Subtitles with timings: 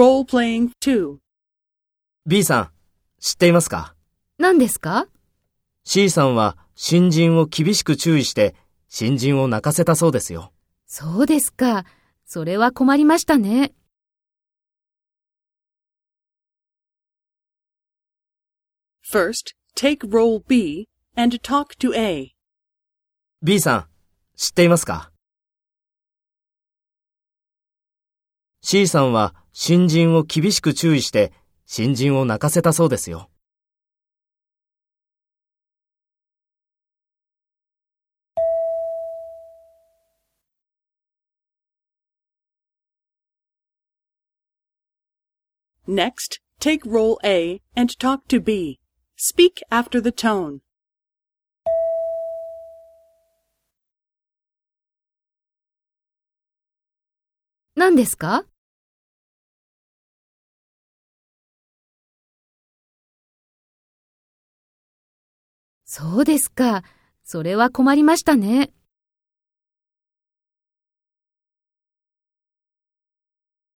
[0.00, 1.16] Role-playing 2.
[2.26, 2.70] B さん、
[3.18, 3.94] 知っていますか？
[4.36, 5.08] 何ですか
[5.84, 8.54] ?C さんは新人を厳しく注意して
[8.90, 10.52] 新人を泣かせたそうですよ。
[10.86, 11.86] そうですか。
[12.26, 13.72] それは困りましたね。
[19.10, 22.34] First, take role B and talk to A.
[23.42, 23.86] B さん、
[24.36, 25.10] 知っていますか？
[28.68, 31.32] ?C さんは新人を厳しく注意して
[31.66, 33.30] 新人を泣かせたそうですよ。
[45.86, 48.80] Next, take role A and talk to B.
[49.16, 50.58] Speak after the tone.
[57.76, 58.44] 何ですか
[65.86, 66.82] そうですか。
[67.22, 68.72] それは困りましたね。